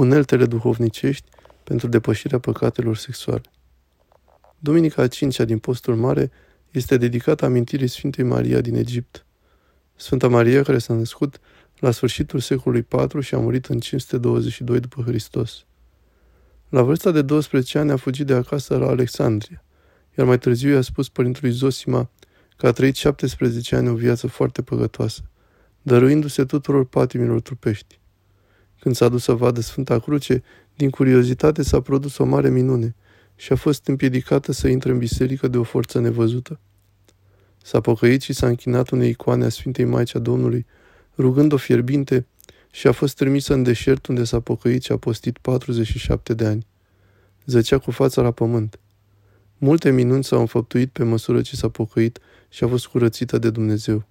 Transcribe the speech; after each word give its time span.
uneltele 0.00 0.46
duhovnicești 0.46 1.28
pentru 1.64 1.88
depășirea 1.88 2.38
păcatelor 2.38 2.96
sexuale. 2.96 3.50
Duminica 4.58 5.02
a 5.02 5.08
cincea 5.08 5.44
din 5.44 5.58
postul 5.58 5.96
mare 5.96 6.30
este 6.70 6.96
dedicată 6.96 7.44
amintirii 7.44 7.86
Sfintei 7.86 8.24
Maria 8.24 8.60
din 8.60 8.74
Egipt. 8.74 9.26
Sfânta 9.96 10.28
Maria, 10.28 10.62
care 10.62 10.78
s-a 10.78 10.94
născut 10.94 11.40
la 11.78 11.90
sfârșitul 11.90 12.40
secolului 12.40 12.86
IV 12.92 13.22
și 13.22 13.34
a 13.34 13.38
murit 13.38 13.66
în 13.66 13.80
522 13.80 14.80
după 14.80 15.02
Hristos. 15.02 15.64
La 16.68 16.82
vârsta 16.82 17.10
de 17.10 17.22
12 17.22 17.78
ani 17.78 17.90
a 17.90 17.96
fugit 17.96 18.26
de 18.26 18.34
acasă 18.34 18.76
la 18.76 18.86
Alexandria, 18.86 19.64
iar 20.18 20.26
mai 20.26 20.38
târziu 20.38 20.70
i-a 20.70 20.80
spus 20.80 21.08
părintelui 21.08 21.50
Zosima 21.50 22.10
că 22.56 22.66
a 22.66 22.72
trăit 22.72 22.94
17 22.94 23.76
ani 23.76 23.88
o 23.88 23.94
viață 23.94 24.26
foarte 24.26 24.62
păgătoasă, 24.62 25.22
dăruindu-se 25.82 26.44
tuturor 26.44 26.84
patimilor 26.84 27.40
trupești. 27.40 27.99
Când 28.80 28.94
s-a 28.94 29.08
dus 29.08 29.22
să 29.22 29.32
vadă 29.32 29.60
Sfânta 29.60 29.98
Cruce, 29.98 30.42
din 30.76 30.90
curiozitate 30.90 31.62
s-a 31.62 31.80
produs 31.80 32.18
o 32.18 32.24
mare 32.24 32.50
minune 32.50 32.94
și 33.36 33.52
a 33.52 33.56
fost 33.56 33.86
împiedicată 33.86 34.52
să 34.52 34.68
intre 34.68 34.90
în 34.90 34.98
biserică 34.98 35.48
de 35.48 35.58
o 35.58 35.62
forță 35.62 36.00
nevăzută. 36.00 36.60
S-a 37.62 37.80
pocăit 37.80 38.22
și 38.22 38.32
s-a 38.32 38.46
închinat 38.46 38.90
unei 38.90 39.08
icoane 39.08 39.44
a 39.44 39.48
Sfintei 39.48 39.84
Maicii 39.84 40.18
a 40.18 40.22
Domnului, 40.22 40.66
rugând-o 41.18 41.56
fierbinte 41.56 42.26
și 42.70 42.86
a 42.86 42.92
fost 42.92 43.16
trimisă 43.16 43.54
în 43.54 43.62
deșert 43.62 44.06
unde 44.06 44.24
s-a 44.24 44.40
pocăit 44.40 44.82
și 44.82 44.92
a 44.92 44.96
postit 44.96 45.38
47 45.38 46.34
de 46.34 46.46
ani. 46.46 46.66
Zăcea 47.46 47.78
cu 47.78 47.90
fața 47.90 48.22
la 48.22 48.30
pământ. 48.30 48.78
Multe 49.58 49.90
minuni 49.90 50.24
s-au 50.24 50.40
înfăptuit 50.40 50.90
pe 50.90 51.02
măsură 51.04 51.40
ce 51.40 51.56
s-a 51.56 51.68
pocăit 51.68 52.18
și 52.48 52.64
a 52.64 52.68
fost 52.68 52.86
curățită 52.86 53.38
de 53.38 53.50
Dumnezeu. 53.50 54.04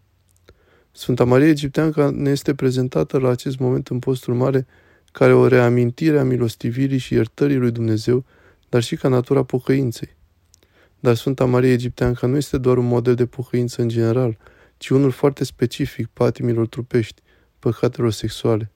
Sfânta 0.99 1.23
Maria 1.23 1.47
Egipteanca 1.47 2.09
ne 2.09 2.29
este 2.29 2.53
prezentată 2.53 3.17
la 3.17 3.29
acest 3.29 3.59
moment 3.59 3.87
în 3.87 3.99
postul 3.99 4.33
mare 4.33 4.67
care 5.11 5.33
o 5.33 5.47
reamintire 5.47 6.19
a 6.19 6.23
milostivirii 6.23 6.97
și 6.97 7.13
iertării 7.13 7.55
lui 7.55 7.71
Dumnezeu, 7.71 8.25
dar 8.69 8.81
și 8.81 8.95
ca 8.95 9.07
natura 9.07 9.43
pocăinței. 9.43 10.15
Dar 10.99 11.15
Sfânta 11.15 11.45
Maria 11.45 11.71
Egipteanca 11.71 12.27
nu 12.27 12.35
este 12.35 12.57
doar 12.57 12.77
un 12.77 12.85
model 12.85 13.15
de 13.15 13.25
pocăință 13.25 13.81
în 13.81 13.87
general, 13.87 14.37
ci 14.77 14.89
unul 14.89 15.11
foarte 15.11 15.43
specific 15.43 16.07
patimilor 16.07 16.67
trupești, 16.67 17.21
păcatelor 17.59 18.11
sexuale. 18.11 18.71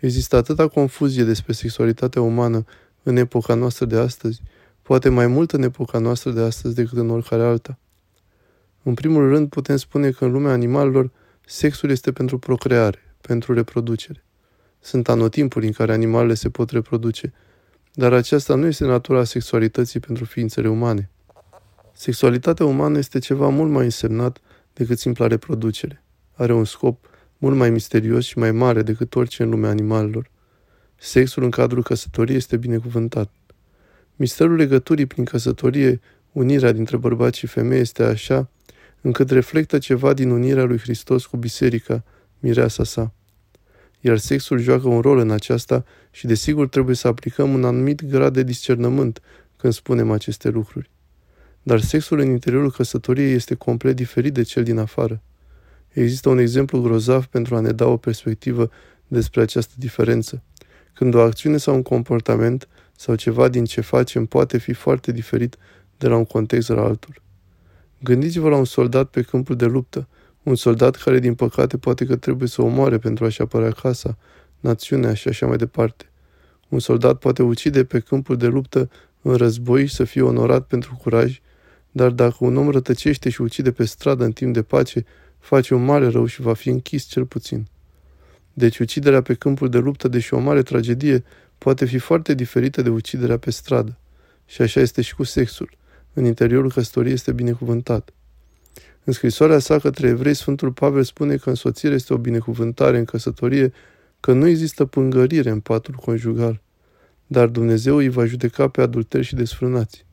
Există 0.00 0.36
atâta 0.36 0.68
confuzie 0.68 1.24
despre 1.24 1.52
sexualitatea 1.52 2.22
umană 2.22 2.64
în 3.02 3.16
epoca 3.16 3.54
noastră 3.54 3.84
de 3.84 3.96
astăzi, 3.96 4.40
poate 4.82 5.08
mai 5.08 5.26
mult 5.26 5.52
în 5.52 5.62
epoca 5.62 5.98
noastră 5.98 6.30
de 6.30 6.40
astăzi 6.40 6.74
decât 6.74 6.98
în 6.98 7.10
oricare 7.10 7.42
alta. 7.42 7.78
În 8.82 8.94
primul 8.94 9.28
rând, 9.28 9.48
putem 9.48 9.76
spune 9.76 10.10
că 10.10 10.24
în 10.24 10.30
lumea 10.30 10.52
animalelor, 10.52 11.10
sexul 11.50 11.90
este 11.90 12.12
pentru 12.12 12.38
procreare, 12.38 13.16
pentru 13.20 13.54
reproducere. 13.54 14.24
Sunt 14.80 15.08
anotimpuri 15.08 15.66
în 15.66 15.72
care 15.72 15.92
animalele 15.92 16.34
se 16.34 16.50
pot 16.50 16.70
reproduce, 16.70 17.32
dar 17.92 18.12
aceasta 18.12 18.54
nu 18.54 18.66
este 18.66 18.84
natura 18.84 19.24
sexualității 19.24 20.00
pentru 20.00 20.24
ființele 20.24 20.68
umane. 20.68 21.10
Sexualitatea 21.92 22.66
umană 22.66 22.98
este 22.98 23.18
ceva 23.18 23.48
mult 23.48 23.70
mai 23.70 23.84
însemnat 23.84 24.38
decât 24.72 24.98
simpla 24.98 25.26
reproducere. 25.26 26.04
Are 26.34 26.52
un 26.52 26.64
scop 26.64 27.06
mult 27.38 27.56
mai 27.56 27.70
misterios 27.70 28.24
și 28.24 28.38
mai 28.38 28.52
mare 28.52 28.82
decât 28.82 29.14
orice 29.14 29.42
în 29.42 29.50
lumea 29.50 29.70
animalelor. 29.70 30.30
Sexul 30.96 31.42
în 31.42 31.50
cadrul 31.50 31.82
căsătoriei 31.82 32.36
este 32.36 32.56
binecuvântat. 32.56 33.30
Misterul 34.16 34.56
legăturii 34.56 35.06
prin 35.06 35.24
căsătorie, 35.24 36.00
unirea 36.32 36.72
dintre 36.72 36.96
bărbați 36.96 37.38
și 37.38 37.46
femei 37.46 37.80
este 37.80 38.02
așa, 38.02 38.50
încât 39.00 39.30
reflectă 39.30 39.78
ceva 39.78 40.12
din 40.12 40.30
unirea 40.30 40.64
lui 40.64 40.78
Hristos 40.78 41.26
cu 41.26 41.36
biserica, 41.36 42.04
mireasa 42.38 42.84
sa. 42.84 43.12
Iar 44.00 44.18
sexul 44.18 44.58
joacă 44.58 44.88
un 44.88 45.00
rol 45.00 45.18
în 45.18 45.30
aceasta 45.30 45.84
și 46.10 46.26
desigur 46.26 46.68
trebuie 46.68 46.94
să 46.94 47.08
aplicăm 47.08 47.54
un 47.54 47.64
anumit 47.64 48.04
grad 48.04 48.32
de 48.32 48.42
discernământ 48.42 49.20
când 49.56 49.72
spunem 49.72 50.10
aceste 50.10 50.48
lucruri. 50.48 50.90
Dar 51.62 51.80
sexul 51.80 52.18
în 52.18 52.30
interiorul 52.30 52.70
căsătoriei 52.70 53.32
este 53.32 53.54
complet 53.54 53.96
diferit 53.96 54.34
de 54.34 54.42
cel 54.42 54.62
din 54.62 54.78
afară. 54.78 55.22
Există 55.88 56.28
un 56.28 56.38
exemplu 56.38 56.80
grozav 56.80 57.26
pentru 57.26 57.56
a 57.56 57.60
ne 57.60 57.70
da 57.70 57.86
o 57.86 57.96
perspectivă 57.96 58.70
despre 59.06 59.40
această 59.40 59.72
diferență. 59.76 60.42
Când 60.92 61.14
o 61.14 61.20
acțiune 61.20 61.56
sau 61.56 61.74
un 61.74 61.82
comportament 61.82 62.68
sau 62.96 63.14
ceva 63.14 63.48
din 63.48 63.64
ce 63.64 63.80
facem 63.80 64.26
poate 64.26 64.58
fi 64.58 64.72
foarte 64.72 65.12
diferit 65.12 65.56
de 65.98 66.08
la 66.08 66.16
un 66.16 66.24
context 66.24 66.68
la 66.68 66.82
altul. 66.82 67.22
Gândiți-vă 68.02 68.48
la 68.48 68.56
un 68.56 68.64
soldat 68.64 69.08
pe 69.08 69.22
câmpul 69.22 69.56
de 69.56 69.64
luptă, 69.64 70.08
un 70.42 70.54
soldat 70.54 70.96
care 70.96 71.18
din 71.18 71.34
păcate 71.34 71.78
poate 71.78 72.04
că 72.04 72.16
trebuie 72.16 72.48
să 72.48 72.62
omoare 72.62 72.98
pentru 72.98 73.24
a-și 73.24 73.40
apărea 73.40 73.70
casa, 73.70 74.18
națiunea 74.60 75.14
și 75.14 75.28
așa 75.28 75.46
mai 75.46 75.56
departe. 75.56 76.10
Un 76.68 76.78
soldat 76.78 77.18
poate 77.18 77.42
ucide 77.42 77.84
pe 77.84 78.00
câmpul 78.00 78.36
de 78.36 78.46
luptă 78.46 78.90
în 79.22 79.34
război 79.34 79.86
și 79.86 79.94
să 79.94 80.04
fie 80.04 80.22
onorat 80.22 80.66
pentru 80.66 80.98
curaj, 81.02 81.40
dar 81.90 82.10
dacă 82.10 82.36
un 82.38 82.56
om 82.56 82.70
rătăcește 82.70 83.30
și 83.30 83.42
ucide 83.42 83.72
pe 83.72 83.84
stradă 83.84 84.24
în 84.24 84.32
timp 84.32 84.54
de 84.54 84.62
pace, 84.62 85.04
face 85.38 85.74
un 85.74 85.84
mare 85.84 86.08
rău 86.08 86.26
și 86.26 86.40
va 86.40 86.54
fi 86.54 86.68
închis 86.68 87.04
cel 87.04 87.24
puțin. 87.24 87.66
Deci 88.52 88.78
uciderea 88.78 89.22
pe 89.22 89.34
câmpul 89.34 89.68
de 89.68 89.78
luptă, 89.78 90.08
deși 90.08 90.34
o 90.34 90.38
mare 90.38 90.62
tragedie, 90.62 91.24
poate 91.58 91.84
fi 91.84 91.98
foarte 91.98 92.34
diferită 92.34 92.82
de 92.82 92.88
uciderea 92.88 93.36
pe 93.36 93.50
stradă. 93.50 93.98
Și 94.46 94.62
așa 94.62 94.80
este 94.80 95.02
și 95.02 95.14
cu 95.14 95.22
sexul. 95.22 95.70
În 96.12 96.24
interiorul 96.24 96.70
căsătoriei 96.70 97.12
este 97.12 97.32
binecuvântat. 97.32 98.12
În 99.04 99.12
scrisoarea 99.12 99.58
sa 99.58 99.78
către 99.78 100.08
evrei, 100.08 100.34
Sfântul 100.34 100.72
Pavel 100.72 101.02
spune 101.02 101.36
că 101.36 101.48
însoțirea 101.48 101.94
este 101.94 102.12
o 102.14 102.16
binecuvântare 102.18 102.98
în 102.98 103.04
căsătorie, 103.04 103.72
că 104.20 104.32
nu 104.32 104.46
există 104.46 104.84
pângărire 104.84 105.50
în 105.50 105.60
patul 105.60 105.94
conjugal, 105.94 106.60
dar 107.26 107.46
Dumnezeu 107.46 107.96
îi 107.96 108.08
va 108.08 108.24
judeca 108.24 108.68
pe 108.68 108.80
adulteri 108.80 109.24
și 109.24 109.34
desfrânați. 109.34 110.06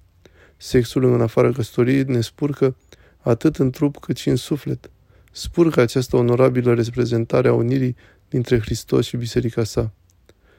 Sexul 0.58 1.04
în 1.04 1.22
afara 1.22 1.52
căsătoriei 1.52 2.04
ne 2.04 2.22
spurcă 2.22 2.76
atât 3.20 3.56
în 3.56 3.70
trup 3.70 3.98
cât 3.98 4.18
și 4.18 4.30
în 4.30 4.36
suflet. 4.36 4.90
Spurcă 5.32 5.82
această 5.82 6.16
onorabilă 6.16 6.74
reprezentare 6.74 7.48
a 7.48 7.54
unirii 7.54 7.96
dintre 8.30 8.60
Hristos 8.60 9.06
și 9.06 9.18
biserica 9.18 9.64
sa. 9.64 9.94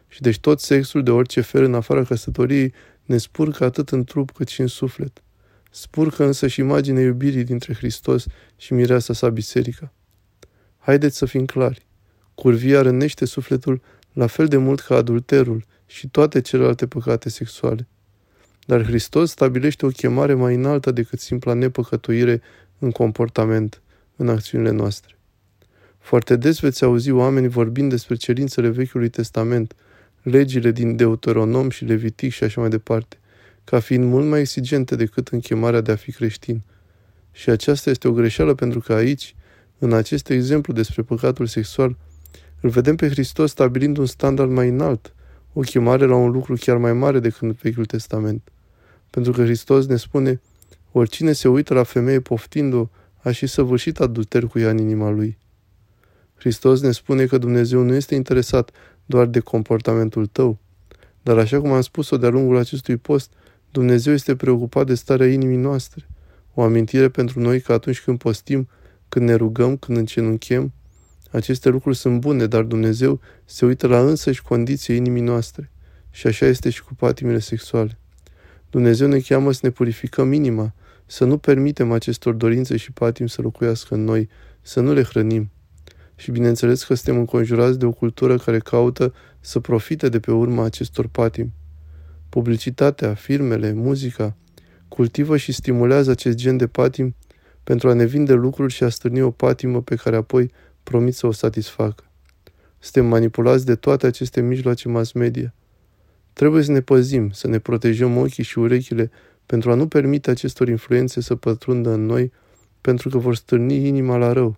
Și 0.08 0.20
deci 0.20 0.38
tot 0.38 0.60
sexul 0.60 1.02
de 1.02 1.10
orice 1.10 1.40
fel 1.40 1.64
în 1.64 1.74
afara 1.74 2.04
căsătoriei 2.04 2.72
ne 3.04 3.16
spurcă 3.16 3.64
atât 3.64 3.90
în 3.90 4.04
trup 4.04 4.30
cât 4.30 4.48
și 4.48 4.60
în 4.60 4.66
suflet. 4.66 5.22
Spurcă 5.78 6.24
însă 6.24 6.46
și 6.46 6.60
imaginea 6.60 7.02
iubirii 7.02 7.44
dintre 7.44 7.74
Hristos 7.74 8.26
și 8.56 8.72
mireasa 8.72 9.12
sa 9.12 9.28
biserica. 9.28 9.92
Haideți 10.78 11.16
să 11.16 11.26
fim 11.26 11.44
clari. 11.44 11.86
Curvia 12.34 12.82
rănește 12.82 13.24
sufletul 13.24 13.82
la 14.12 14.26
fel 14.26 14.46
de 14.46 14.56
mult 14.56 14.80
ca 14.80 14.96
adulterul 14.96 15.64
și 15.86 16.08
toate 16.08 16.40
celelalte 16.40 16.86
păcate 16.86 17.28
sexuale. 17.28 17.88
Dar 18.66 18.84
Hristos 18.84 19.30
stabilește 19.30 19.86
o 19.86 19.88
chemare 19.88 20.34
mai 20.34 20.54
înaltă 20.54 20.90
decât 20.90 21.20
simpla 21.20 21.52
nepăcătuire 21.52 22.42
în 22.78 22.90
comportament, 22.90 23.82
în 24.16 24.28
acțiunile 24.28 24.70
noastre. 24.70 25.18
Foarte 25.98 26.36
des 26.36 26.58
veți 26.58 26.84
auzi 26.84 27.10
oameni 27.10 27.48
vorbind 27.48 27.90
despre 27.90 28.14
cerințele 28.14 28.68
Vechiului 28.68 29.08
Testament, 29.08 29.74
legile 30.22 30.70
din 30.70 30.96
Deuteronom 30.96 31.70
și 31.70 31.84
Levitic 31.84 32.32
și 32.32 32.44
așa 32.44 32.60
mai 32.60 32.70
departe, 32.70 33.18
ca 33.66 33.80
fiind 33.80 34.04
mult 34.04 34.26
mai 34.26 34.40
exigente 34.40 34.96
decât 34.96 35.28
în 35.28 35.40
chemarea 35.40 35.80
de 35.80 35.92
a 35.92 35.96
fi 35.96 36.12
creștin. 36.12 36.62
Și 37.32 37.50
aceasta 37.50 37.90
este 37.90 38.08
o 38.08 38.12
greșeală 38.12 38.54
pentru 38.54 38.80
că 38.80 38.92
aici, 38.92 39.34
în 39.78 39.92
acest 39.92 40.30
exemplu 40.30 40.72
despre 40.72 41.02
păcatul 41.02 41.46
sexual, 41.46 41.96
îl 42.60 42.70
vedem 42.70 42.96
pe 42.96 43.08
Hristos 43.08 43.50
stabilind 43.50 43.96
un 43.96 44.06
standard 44.06 44.50
mai 44.50 44.68
înalt, 44.68 45.14
o 45.52 45.60
chemare 45.60 46.06
la 46.06 46.14
un 46.14 46.30
lucru 46.30 46.54
chiar 46.54 46.76
mai 46.76 46.92
mare 46.92 47.18
decât 47.18 47.40
în 47.40 47.56
Vechiul 47.62 47.84
Testament. 47.84 48.48
Pentru 49.10 49.32
că 49.32 49.42
Hristos 49.42 49.86
ne 49.86 49.96
spune, 49.96 50.40
oricine 50.92 51.32
se 51.32 51.48
uită 51.48 51.74
la 51.74 51.82
femeie 51.82 52.20
poftind-o, 52.20 52.88
a 53.22 53.30
și 53.30 53.46
săvârșit 53.46 54.00
adulter 54.00 54.44
cu 54.44 54.58
ea 54.58 54.70
în 54.70 54.78
inima 54.78 55.10
lui. 55.10 55.38
Hristos 56.34 56.80
ne 56.80 56.90
spune 56.90 57.26
că 57.26 57.38
Dumnezeu 57.38 57.82
nu 57.82 57.94
este 57.94 58.14
interesat 58.14 58.70
doar 59.06 59.26
de 59.26 59.40
comportamentul 59.40 60.26
tău, 60.26 60.58
dar 61.22 61.38
așa 61.38 61.60
cum 61.60 61.72
am 61.72 61.80
spus-o 61.80 62.16
de-a 62.16 62.28
lungul 62.28 62.56
acestui 62.56 62.96
post, 62.96 63.32
Dumnezeu 63.76 64.12
este 64.12 64.36
preocupat 64.36 64.86
de 64.86 64.94
starea 64.94 65.26
inimii 65.26 65.56
noastre. 65.56 66.06
O 66.54 66.62
amintire 66.62 67.08
pentru 67.08 67.40
noi 67.40 67.60
că 67.60 67.72
atunci 67.72 68.00
când 68.00 68.18
postim, 68.18 68.68
când 69.08 69.28
ne 69.28 69.34
rugăm, 69.34 69.76
când 69.76 69.98
încenunchem, 69.98 70.72
aceste 71.30 71.68
lucruri 71.68 71.96
sunt 71.96 72.20
bune, 72.20 72.46
dar 72.46 72.62
Dumnezeu 72.62 73.20
se 73.44 73.66
uită 73.66 73.86
la 73.86 74.00
însăși 74.00 74.42
condiție 74.42 74.94
inimii 74.94 75.22
noastre. 75.22 75.70
Și 76.10 76.26
așa 76.26 76.46
este 76.46 76.70
și 76.70 76.82
cu 76.82 76.94
patimile 76.94 77.38
sexuale. 77.38 77.98
Dumnezeu 78.70 79.08
ne 79.08 79.18
cheamă 79.18 79.52
să 79.52 79.60
ne 79.62 79.70
purificăm 79.70 80.32
inima, 80.32 80.74
să 81.06 81.24
nu 81.24 81.38
permitem 81.38 81.92
acestor 81.92 82.34
dorințe 82.34 82.76
și 82.76 82.92
patim 82.92 83.26
să 83.26 83.42
locuiască 83.42 83.94
în 83.94 84.04
noi, 84.04 84.28
să 84.60 84.80
nu 84.80 84.92
le 84.92 85.02
hrănim. 85.02 85.50
Și 86.14 86.30
bineînțeles 86.30 86.84
că 86.84 86.94
suntem 86.94 87.20
înconjurați 87.20 87.78
de 87.78 87.86
o 87.86 87.92
cultură 87.92 88.36
care 88.36 88.58
caută 88.58 89.14
să 89.40 89.60
profite 89.60 90.08
de 90.08 90.20
pe 90.20 90.30
urma 90.30 90.64
acestor 90.64 91.06
patim. 91.06 91.52
Publicitatea, 92.28 93.14
filmele, 93.14 93.72
muzica 93.72 94.36
cultivă 94.88 95.36
și 95.36 95.52
stimulează 95.52 96.10
acest 96.10 96.36
gen 96.36 96.56
de 96.56 96.66
patim 96.66 97.14
pentru 97.64 97.88
a 97.88 97.92
ne 97.92 98.04
vinde 98.04 98.32
lucruri 98.32 98.72
și 98.72 98.84
a 98.84 98.88
stârni 98.88 99.22
o 99.22 99.30
patimă 99.30 99.82
pe 99.82 99.94
care 99.94 100.16
apoi 100.16 100.52
promit 100.82 101.14
să 101.14 101.26
o 101.26 101.32
satisfacă. 101.32 102.04
Suntem 102.78 103.06
manipulați 103.10 103.66
de 103.66 103.74
toate 103.74 104.06
aceste 104.06 104.40
mijloace 104.40 104.88
mass 104.88 105.12
media– 105.12 105.54
Trebuie 106.36 106.62
să 106.62 106.72
ne 106.72 106.80
păzim, 106.80 107.30
să 107.30 107.48
ne 107.48 107.58
protejăm 107.58 108.16
ochii 108.16 108.44
și 108.44 108.58
urechile 108.58 109.10
pentru 109.46 109.70
a 109.70 109.74
nu 109.74 109.88
permite 109.88 110.30
acestor 110.30 110.68
influențe 110.68 111.20
să 111.20 111.34
pătrundă 111.34 111.90
în 111.90 112.06
noi, 112.06 112.32
pentru 112.80 113.08
că 113.08 113.18
vor 113.18 113.36
stârni 113.36 113.86
inima 113.86 114.16
la 114.16 114.32
rău. 114.32 114.56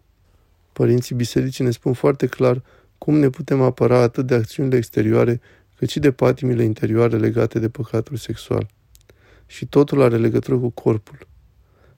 Părinții 0.73 1.15
bisericii 1.15 1.65
ne 1.65 1.71
spun 1.71 1.93
foarte 1.93 2.27
clar 2.27 2.63
cum 2.99 3.19
ne 3.19 3.31
putem 3.31 3.61
apăra 3.61 3.99
atât 3.99 4.27
de 4.27 4.35
acțiunile 4.35 4.77
exterioare, 4.77 5.41
cât 5.79 5.89
și 5.89 5.99
de 5.99 6.13
patimile 6.13 6.63
interioare 6.63 7.17
legate 7.17 7.59
de 7.59 7.69
păcatul 7.69 8.17
sexual. 8.17 8.67
Și 9.47 9.67
totul 9.67 10.03
are 10.03 10.17
legătură 10.17 10.57
cu 10.57 10.69
corpul. 10.69 11.19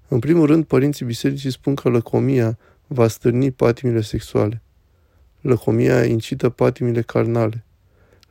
În 0.09 0.19
primul 0.19 0.47
rând, 0.47 0.65
părinții 0.65 1.07
bisericii 1.07 1.51
spun 1.51 1.75
că 1.75 1.89
lăcomia 1.89 2.59
va 2.87 3.09
stârni 3.09 3.51
patimile 3.51 4.01
sexuale. 4.01 4.63
Lăcomia 5.41 6.05
incită 6.05 6.49
patimile 6.49 7.03
carnale. 7.03 7.65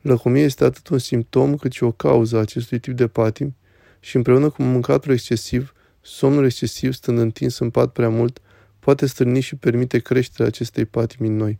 Lăcomia 0.00 0.42
este 0.42 0.64
atât 0.64 0.88
un 0.88 0.98
simptom 0.98 1.56
cât 1.56 1.72
și 1.72 1.84
o 1.84 1.92
cauză 1.92 2.36
a 2.36 2.40
acestui 2.40 2.78
tip 2.78 2.96
de 2.96 3.06
patim 3.06 3.56
și 4.00 4.16
împreună 4.16 4.50
cu 4.50 4.62
mâncatul 4.62 5.12
excesiv, 5.12 5.74
somnul 6.00 6.44
excesiv 6.44 6.92
stând 6.92 7.18
întins 7.18 7.58
în 7.58 7.70
pat 7.70 7.92
prea 7.92 8.08
mult, 8.08 8.40
poate 8.78 9.06
stârni 9.06 9.40
și 9.40 9.56
permite 9.56 9.98
creșterea 9.98 10.46
acestei 10.46 10.84
patimi 10.84 11.28
în 11.28 11.36
noi. 11.36 11.58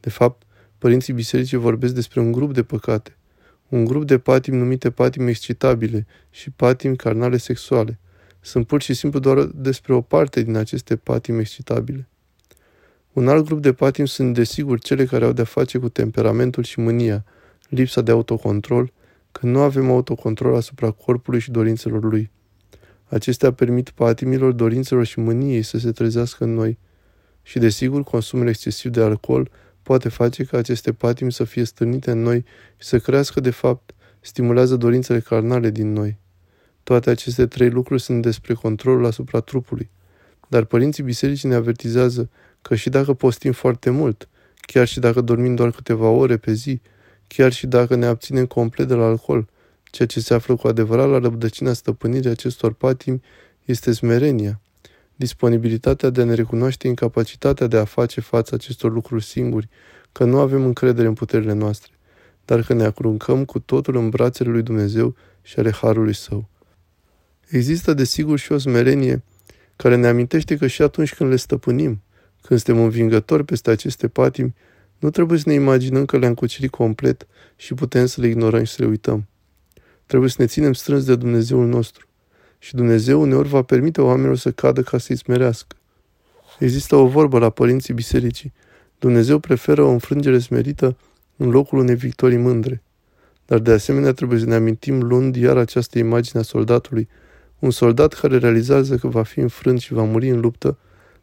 De 0.00 0.10
fapt, 0.10 0.42
părinții 0.78 1.12
bisericii 1.12 1.56
vorbesc 1.56 1.94
despre 1.94 2.20
un 2.20 2.32
grup 2.32 2.54
de 2.54 2.62
păcate, 2.62 3.17
un 3.68 3.84
grup 3.84 4.04
de 4.04 4.18
patimi 4.18 4.56
numite 4.56 4.90
patimi 4.90 5.28
excitabile 5.28 6.06
și 6.30 6.50
patimi 6.50 6.96
carnale 6.96 7.36
sexuale. 7.36 7.98
Sunt 8.40 8.66
pur 8.66 8.82
și 8.82 8.94
simplu 8.94 9.18
doar 9.18 9.42
despre 9.44 9.94
o 9.94 10.00
parte 10.00 10.42
din 10.42 10.56
aceste 10.56 10.96
patimi 10.96 11.40
excitabile. 11.40 12.08
Un 13.12 13.28
alt 13.28 13.44
grup 13.44 13.62
de 13.62 13.72
patimi 13.72 14.08
sunt 14.08 14.34
desigur 14.34 14.78
cele 14.78 15.04
care 15.04 15.24
au 15.24 15.32
de-a 15.32 15.44
face 15.44 15.78
cu 15.78 15.88
temperamentul 15.88 16.62
și 16.62 16.80
mânia, 16.80 17.24
lipsa 17.68 18.00
de 18.00 18.10
autocontrol, 18.10 18.92
că 19.32 19.46
nu 19.46 19.60
avem 19.60 19.90
autocontrol 19.90 20.54
asupra 20.54 20.90
corpului 20.90 21.40
și 21.40 21.50
dorințelor 21.50 22.04
lui. 22.04 22.30
Acestea 23.08 23.52
permit 23.52 23.90
patimilor, 23.90 24.52
dorințelor 24.52 25.04
și 25.04 25.18
mâniei 25.18 25.62
să 25.62 25.78
se 25.78 25.90
trezească 25.90 26.44
în 26.44 26.54
noi. 26.54 26.78
Și 27.42 27.58
desigur, 27.58 28.02
consumul 28.02 28.48
excesiv 28.48 28.90
de 28.90 29.00
alcool 29.00 29.50
poate 29.88 30.08
face 30.08 30.44
ca 30.44 30.58
aceste 30.58 30.92
patimi 30.92 31.32
să 31.32 31.44
fie 31.44 31.64
stârnite 31.64 32.10
în 32.10 32.22
noi 32.22 32.44
și 32.76 32.86
să 32.86 32.98
crească 32.98 33.40
de 33.40 33.50
fapt, 33.50 33.94
stimulează 34.20 34.76
dorințele 34.76 35.20
carnale 35.20 35.70
din 35.70 35.92
noi. 35.92 36.18
Toate 36.82 37.10
aceste 37.10 37.46
trei 37.46 37.70
lucruri 37.70 38.00
sunt 38.00 38.22
despre 38.22 38.54
controlul 38.54 39.06
asupra 39.06 39.40
trupului. 39.40 39.90
Dar 40.48 40.64
părinții 40.64 41.02
bisericii 41.02 41.48
ne 41.48 41.54
avertizează 41.54 42.30
că 42.62 42.74
și 42.74 42.88
dacă 42.88 43.12
postim 43.14 43.52
foarte 43.52 43.90
mult, 43.90 44.28
chiar 44.60 44.86
și 44.86 45.00
dacă 45.00 45.20
dormim 45.20 45.54
doar 45.54 45.70
câteva 45.70 46.08
ore 46.08 46.36
pe 46.36 46.52
zi, 46.52 46.80
chiar 47.26 47.52
și 47.52 47.66
dacă 47.66 47.94
ne 47.94 48.06
abținem 48.06 48.46
complet 48.46 48.88
de 48.88 48.94
la 48.94 49.04
alcool, 49.04 49.48
ceea 49.84 50.08
ce 50.08 50.20
se 50.20 50.34
află 50.34 50.56
cu 50.56 50.68
adevărat 50.68 51.08
la 51.08 51.18
răbdăcina 51.18 51.72
stăpânirii 51.72 52.30
acestor 52.30 52.72
patimi 52.72 53.20
este 53.64 53.92
smerenia, 53.92 54.60
disponibilitatea 55.18 56.10
de 56.10 56.20
a 56.20 56.24
ne 56.24 56.34
recunoaște 56.34 56.88
incapacitatea 56.88 57.66
de 57.66 57.76
a 57.76 57.84
face 57.84 58.20
față 58.20 58.54
acestor 58.54 58.92
lucruri 58.92 59.24
singuri, 59.24 59.68
că 60.12 60.24
nu 60.24 60.38
avem 60.38 60.64
încredere 60.64 61.06
în 61.06 61.14
puterile 61.14 61.52
noastre, 61.52 61.92
dar 62.44 62.62
că 62.62 62.74
ne 62.74 62.84
acruncăm 62.84 63.44
cu 63.44 63.58
totul 63.58 63.96
în 63.96 64.08
brațele 64.08 64.50
lui 64.50 64.62
Dumnezeu 64.62 65.16
și 65.42 65.58
ale 65.58 65.70
Harului 65.70 66.14
Său. 66.14 66.48
Există 67.48 67.94
desigur 67.94 68.38
și 68.38 68.52
o 68.52 68.58
smerenie 68.58 69.22
care 69.76 69.96
ne 69.96 70.06
amintește 70.06 70.56
că 70.56 70.66
și 70.66 70.82
atunci 70.82 71.14
când 71.14 71.30
le 71.30 71.36
stăpânim, 71.36 72.02
când 72.42 72.60
suntem 72.60 72.82
învingători 72.82 73.44
peste 73.44 73.70
aceste 73.70 74.08
patimi, 74.08 74.54
nu 74.98 75.10
trebuie 75.10 75.38
să 75.38 75.48
ne 75.48 75.54
imaginăm 75.54 76.04
că 76.04 76.18
le-am 76.18 76.34
cucerit 76.34 76.70
complet 76.70 77.26
și 77.56 77.74
putem 77.74 78.06
să 78.06 78.20
le 78.20 78.26
ignorăm 78.26 78.64
și 78.64 78.72
să 78.72 78.82
le 78.82 78.88
uităm. 78.88 79.26
Trebuie 80.06 80.30
să 80.30 80.36
ne 80.38 80.46
ținem 80.46 80.72
strâns 80.72 81.04
de 81.04 81.16
Dumnezeul 81.16 81.66
nostru. 81.66 82.07
Și 82.58 82.74
Dumnezeu 82.74 83.20
uneori 83.20 83.48
va 83.48 83.62
permite 83.62 84.00
oamenilor 84.00 84.36
să 84.36 84.50
cadă 84.50 84.82
ca 84.82 84.98
să-i 84.98 85.16
smerească. 85.16 85.76
Există 86.58 86.96
o 86.96 87.06
vorbă 87.06 87.38
la 87.38 87.50
părinții 87.50 87.94
bisericii. 87.94 88.52
Dumnezeu 88.98 89.38
preferă 89.38 89.82
o 89.82 89.88
înfrângere 89.88 90.38
smerită 90.38 90.96
în 91.36 91.50
locul 91.50 91.78
unei 91.78 91.94
victorii 91.94 92.36
mândre. 92.36 92.82
Dar 93.46 93.58
de 93.58 93.72
asemenea 93.72 94.12
trebuie 94.12 94.38
să 94.38 94.44
ne 94.44 94.54
amintim 94.54 95.02
luând 95.02 95.36
iar 95.36 95.56
această 95.56 95.98
imagine 95.98 96.40
a 96.40 96.42
soldatului, 96.42 97.08
un 97.58 97.70
soldat 97.70 98.12
care 98.12 98.38
realizează 98.38 98.96
că 98.96 99.08
va 99.08 99.22
fi 99.22 99.40
înfrânt 99.40 99.80
și 99.80 99.92
va 99.92 100.02
muri 100.02 100.28
în 100.28 100.40
luptă, 100.40 100.78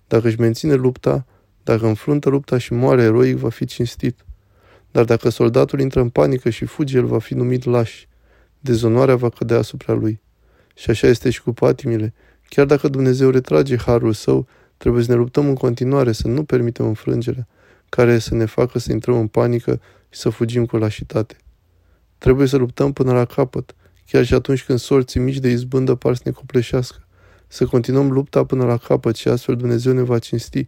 dacă 0.08 0.28
își 0.28 0.40
menține 0.40 0.74
lupta, 0.74 1.26
dacă 1.64 1.88
înfruntă 1.88 2.30
lupta 2.30 2.58
și 2.58 2.74
moare 2.74 3.04
eroic, 3.04 3.38
va 3.38 3.50
fi 3.50 3.66
cinstit. 3.66 4.26
Dar 4.92 5.06
dacă 5.06 5.30
soldatul 5.30 5.80
intră 5.80 6.02
în 6.02 6.10
panică 6.10 6.50
și 6.50 6.66
fuge, 6.66 6.98
el 6.98 7.06
va 7.06 7.20
fi 7.20 7.34
numit 7.34 7.64
laș. 7.64 8.06
Dezonoarea 8.60 9.16
va 9.16 9.30
cădea 9.30 9.58
asupra 9.58 9.94
lui. 9.94 10.22
Și 10.76 10.90
așa 10.90 11.08
este 11.08 11.30
și 11.30 11.42
cu 11.42 11.54
patimile. 11.54 12.14
Chiar 12.50 12.66
dacă 12.66 12.88
Dumnezeu 12.88 13.30
retrage 13.30 13.78
harul 13.78 14.14
său, 14.14 14.48
trebuie 14.78 15.04
să 15.04 15.12
ne 15.12 15.18
luptăm 15.18 15.48
în 15.48 15.56
continuare, 15.56 16.12
să 16.12 16.28
nu 16.28 16.44
permitem 16.44 16.86
înfrângerea, 16.86 17.48
care 17.90 18.20
să 18.20 18.36
ne 18.36 18.46
facă 18.46 18.80
să 18.80 18.92
intrăm 18.92 19.18
în 19.18 19.28
panică 19.28 19.82
și 20.10 20.20
să 20.20 20.30
fugim 20.30 20.66
cu 20.66 20.78
lașitate. 20.78 21.36
Trebuie 22.18 22.48
să 22.48 22.58
luptăm 22.58 22.94
până 22.94 23.14
la 23.14 23.26
capăt, 23.26 23.76
chiar 24.06 24.26
și 24.26 24.34
atunci 24.34 24.64
când 24.64 24.80
sorții 24.80 25.20
mici 25.20 25.38
de 25.38 25.50
izbândă 25.50 25.96
par 25.96 26.16
să 26.16 26.22
ne 26.26 26.32
copleșească. 26.32 27.08
Să 27.48 27.66
continuăm 27.66 28.12
lupta 28.12 28.44
până 28.44 28.66
la 28.66 28.78
capăt 28.78 29.16
și 29.16 29.28
astfel 29.28 29.56
Dumnezeu 29.56 29.94
ne 29.94 30.02
va 30.02 30.20
cinsti. 30.20 30.68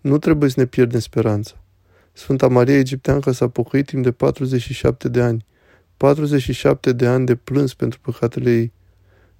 Nu 0.00 0.18
trebuie 0.18 0.50
să 0.50 0.60
ne 0.60 0.66
pierdem 0.66 1.00
speranța. 1.00 1.64
Sfânta 2.12 2.48
Maria 2.48 2.78
Egipteancă 2.78 3.30
s-a 3.30 3.48
pocăit 3.48 3.86
timp 3.86 4.02
de 4.02 4.12
47 4.12 5.08
de 5.08 5.22
ani. 5.22 5.44
47 5.96 6.92
de 6.92 7.06
ani 7.06 7.26
de 7.26 7.34
plâns 7.34 7.74
pentru 7.74 8.00
păcatele 8.00 8.50
ei. 8.50 8.72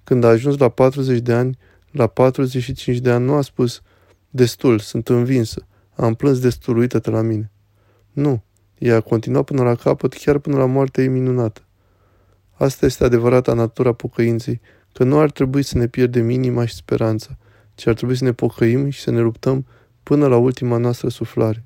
Când 0.03 0.23
a 0.23 0.27
ajuns 0.27 0.57
la 0.57 0.69
40 0.69 1.19
de 1.19 1.33
ani, 1.33 1.57
la 1.91 2.07
45 2.07 2.97
de 2.97 3.11
ani 3.11 3.25
nu 3.25 3.33
a 3.33 3.41
spus, 3.41 3.81
destul, 4.29 4.79
sunt 4.79 5.09
învinsă, 5.09 5.67
am 5.95 6.13
plâns 6.13 6.39
destul, 6.39 6.77
uită-te 6.77 7.09
la 7.09 7.21
mine. 7.21 7.51
Nu, 8.11 8.43
ea 8.77 8.95
a 8.95 9.01
continuat 9.01 9.43
până 9.43 9.63
la 9.63 9.75
capăt, 9.75 10.13
chiar 10.13 10.37
până 10.37 10.57
la 10.57 10.65
moartea 10.65 11.03
ei 11.03 11.09
minunată. 11.09 11.61
Asta 12.51 12.85
este 12.85 13.03
adevărata 13.03 13.53
natura 13.53 13.93
pocăinței, 13.93 14.61
că 14.93 15.03
nu 15.03 15.19
ar 15.19 15.31
trebui 15.31 15.63
să 15.63 15.77
ne 15.77 15.87
pierdem 15.87 16.29
inima 16.29 16.65
și 16.65 16.75
speranța, 16.75 17.37
ci 17.75 17.87
ar 17.87 17.93
trebui 17.93 18.15
să 18.15 18.23
ne 18.23 18.31
pocăim 18.31 18.89
și 18.89 19.01
să 19.01 19.11
ne 19.11 19.19
luptăm 19.19 19.65
până 20.03 20.27
la 20.27 20.37
ultima 20.37 20.77
noastră 20.77 21.09
suflare. 21.09 21.63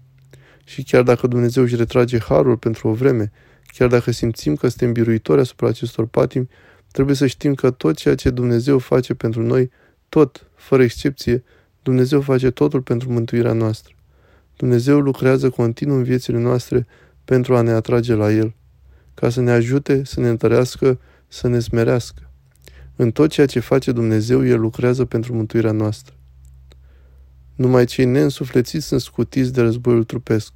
Și 0.64 0.84
chiar 0.84 1.04
dacă 1.04 1.28
Dumnezeu 1.28 1.64
își 1.64 1.76
retrage 1.76 2.20
harul 2.20 2.58
pentru 2.58 2.88
o 2.88 2.94
vreme, 2.94 3.32
chiar 3.68 3.88
dacă 3.88 4.12
simțim 4.12 4.56
că 4.56 4.68
suntem 4.68 4.92
biruitori 4.92 5.40
asupra 5.40 5.68
acestor 5.68 6.06
patimi, 6.06 6.50
trebuie 6.98 7.18
să 7.18 7.28
știm 7.28 7.54
că 7.54 7.72
tot 7.72 7.96
ceea 7.96 8.16
ce 8.16 8.30
Dumnezeu 8.30 8.78
face 8.78 9.14
pentru 9.14 9.42
noi, 9.42 9.72
tot, 10.10 10.50
fără 10.56 10.84
excepție, 10.84 11.44
Dumnezeu 11.84 12.22
face 12.22 12.50
totul 12.50 12.82
pentru 12.82 13.12
mântuirea 13.12 13.54
noastră. 13.54 13.94
Dumnezeu 14.56 15.00
lucrează 15.00 15.50
continuu 15.50 15.96
în 15.96 16.04
viețile 16.04 16.38
noastre 16.38 16.88
pentru 17.26 17.56
a 17.56 17.62
ne 17.62 17.72
atrage 17.72 18.14
la 18.14 18.32
El, 18.32 18.54
ca 19.14 19.30
să 19.30 19.42
ne 19.42 19.52
ajute, 19.52 20.04
să 20.04 20.20
ne 20.20 20.30
întărească, 20.30 21.00
să 21.28 21.48
ne 21.48 21.60
smerească. 21.60 22.32
În 22.96 23.12
tot 23.12 23.30
ceea 23.30 23.48
ce 23.48 23.60
face 23.60 23.92
Dumnezeu, 23.92 24.46
El 24.46 24.60
lucrează 24.60 25.06
pentru 25.06 25.34
mântuirea 25.34 25.72
noastră. 25.72 26.16
Numai 27.56 27.86
cei 27.86 28.06
neînsuflețiți 28.06 28.86
sunt 28.86 29.02
scutiți 29.02 29.54
de 29.54 29.62
războiul 29.62 30.04
trupesc. 30.04 30.54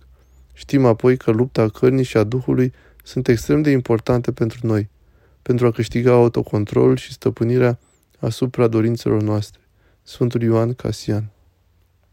Știm 0.53 0.85
apoi 0.85 1.17
că 1.17 1.31
lupta 1.31 1.61
a 1.61 1.67
cărnii 1.67 2.03
și 2.03 2.17
a 2.17 2.23
Duhului 2.23 2.73
sunt 3.03 3.27
extrem 3.27 3.61
de 3.61 3.71
importante 3.71 4.31
pentru 4.31 4.67
noi, 4.67 4.89
pentru 5.41 5.65
a 5.65 5.71
câștiga 5.71 6.11
autocontrol 6.11 6.95
și 6.95 7.11
stăpânirea 7.11 7.79
asupra 8.19 8.67
dorințelor 8.67 9.21
noastre. 9.21 9.61
Sfântul 10.03 10.41
Ioan 10.41 10.73
Casian 10.73 11.31